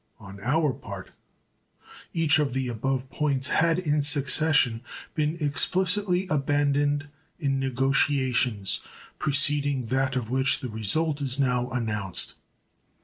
On 0.19 0.39
our 0.39 0.73
part 0.73 1.11
each 2.11 2.39
of 2.39 2.53
the 2.53 2.67
above 2.69 3.11
points 3.11 3.49
had 3.49 3.77
in 3.77 4.01
succession 4.01 4.81
been 5.13 5.37
explicitly 5.39 6.25
abandoned 6.27 7.07
in 7.39 7.59
negotiations 7.59 8.79
preceding 9.19 9.85
that 9.93 10.15
of 10.15 10.31
which 10.31 10.59
the 10.61 10.69
result 10.71 11.21
is 11.21 11.37
now 11.37 11.69
announced. 11.69 12.33